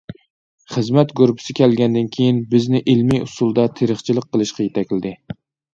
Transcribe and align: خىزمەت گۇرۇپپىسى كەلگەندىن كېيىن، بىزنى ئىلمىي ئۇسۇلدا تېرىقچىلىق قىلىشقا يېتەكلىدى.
خىزمەت 0.75 1.13
گۇرۇپپىسى 1.19 1.55
كەلگەندىن 1.59 2.09
كېيىن، 2.17 2.41
بىزنى 2.55 2.83
ئىلمىي 2.87 3.23
ئۇسۇلدا 3.27 3.71
تېرىقچىلىق 3.79 4.31
قىلىشقا 4.33 4.69
يېتەكلىدى. 4.71 5.19